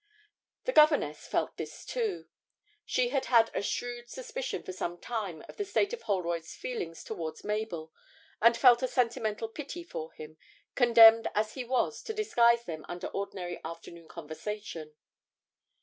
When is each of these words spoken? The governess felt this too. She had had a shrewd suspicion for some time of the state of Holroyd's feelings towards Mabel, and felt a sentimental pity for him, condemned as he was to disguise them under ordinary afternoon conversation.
The 0.63 0.71
governess 0.71 1.27
felt 1.27 1.57
this 1.57 1.85
too. 1.85 2.27
She 2.87 3.09
had 3.09 3.25
had 3.25 3.51
a 3.53 3.61
shrewd 3.61 4.09
suspicion 4.09 4.63
for 4.63 4.73
some 4.73 4.99
time 4.99 5.43
of 5.47 5.57
the 5.57 5.63
state 5.63 5.93
of 5.93 6.01
Holroyd's 6.01 6.55
feelings 6.55 7.03
towards 7.03 7.43
Mabel, 7.43 7.93
and 8.41 8.57
felt 8.57 8.81
a 8.81 8.87
sentimental 8.87 9.47
pity 9.47 9.83
for 9.83 10.11
him, 10.13 10.37
condemned 10.73 11.27
as 11.35 11.53
he 11.53 11.63
was 11.63 12.01
to 12.01 12.15
disguise 12.15 12.65
them 12.65 12.83
under 12.89 13.09
ordinary 13.09 13.61
afternoon 13.63 14.07
conversation. 14.07 14.95